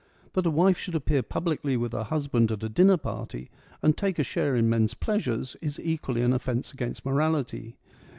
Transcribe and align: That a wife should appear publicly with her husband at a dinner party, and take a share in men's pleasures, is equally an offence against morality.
That 0.33 0.47
a 0.47 0.49
wife 0.49 0.79
should 0.79 0.95
appear 0.95 1.21
publicly 1.21 1.77
with 1.77 1.91
her 1.93 2.01
husband 2.05 2.51
at 2.51 2.63
a 2.63 2.69
dinner 2.69 2.97
party, 2.97 3.51
and 3.83 3.95
take 3.95 4.17
a 4.17 4.23
share 4.23 4.55
in 4.55 4.67
men's 4.67 4.95
pleasures, 4.95 5.55
is 5.61 5.79
equally 5.79 6.23
an 6.23 6.33
offence 6.33 6.73
against 6.73 7.05
morality. 7.05 7.77